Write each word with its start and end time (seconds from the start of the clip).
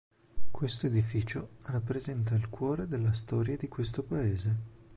Questo 0.49 0.87
edificio 0.87 1.57
rappresenta 1.65 2.33
il 2.33 2.49
cuore 2.49 2.87
della 2.87 3.13
storia 3.13 3.55
di 3.55 3.67
questo 3.67 4.01
paese. 4.01 4.55